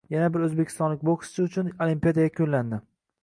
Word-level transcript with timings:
Yana 0.13 0.29
bir 0.35 0.45
o‘zbekistonlik 0.45 1.03
bokschi 1.09 1.45
uchun 1.45 1.69
Olimpiada 1.85 2.25
yakunlandi 2.27 2.81